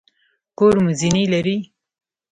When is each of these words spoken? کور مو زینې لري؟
کور 0.57 0.75
مو 0.83 0.91
زینې 0.99 1.23
لري؟ 1.33 1.57